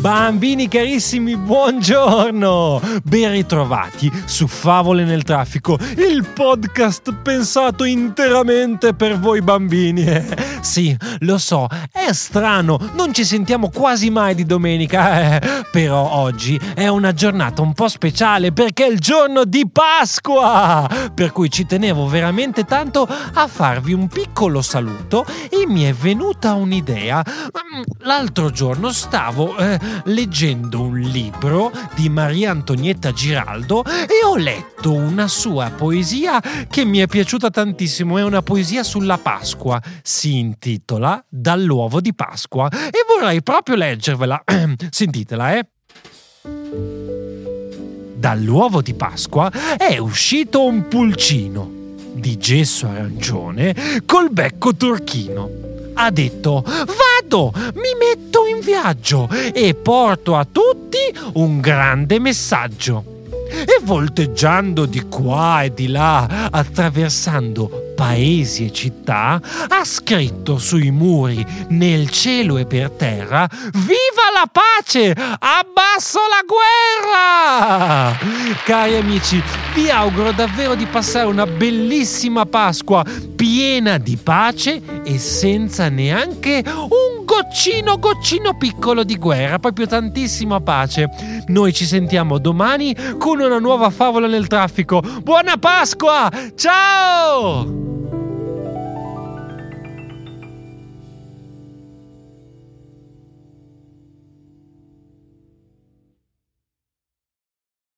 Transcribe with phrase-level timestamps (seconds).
[0.00, 2.80] Bambini carissimi, buongiorno!
[3.04, 10.04] Ben ritrovati su Favole nel traffico, il podcast pensato interamente per voi bambini.
[10.06, 10.24] Eh,
[10.62, 16.58] sì, lo so, è strano, non ci sentiamo quasi mai di domenica, eh, però oggi
[16.74, 21.66] è una giornata un po' speciale perché è il giorno di Pasqua, per cui ci
[21.66, 27.22] tenevo veramente tanto a farvi un piccolo saluto e mi è venuta un'idea.
[27.22, 34.92] Mm, l'altro giorno stavo eh, leggendo un libro di Maria Antonietta Giraldo e ho letto
[34.92, 41.24] una sua poesia che mi è piaciuta tantissimo, è una poesia sulla Pasqua, si intitola
[41.28, 44.42] Dall'uovo di Pasqua e vorrei proprio leggervela.
[44.90, 45.66] Sentitela, eh.
[48.16, 51.78] Dall'uovo di Pasqua è uscito un pulcino
[52.12, 55.50] di gesso arancione col becco turchino.
[55.94, 60.98] Ha detto: Vado, mi metto in viaggio e porto a tutti
[61.34, 63.18] un grande messaggio.
[63.50, 71.44] E volteggiando di qua e di là, attraversando paesi e città, ha scritto sui muri,
[71.68, 75.10] nel cielo e per terra, Viva la pace!
[75.10, 78.16] Abbasso la guerra!
[78.64, 79.42] Cari amici,
[79.74, 83.04] vi auguro davvero di passare una bellissima Pasqua
[83.36, 91.08] piena di pace e senza neanche un goccino goccino piccolo di guerra, proprio tantissima pace.
[91.46, 95.00] Noi ci sentiamo domani con una nuova favola nel traffico.
[95.22, 96.30] Buona Pasqua!
[96.54, 97.69] Ciao!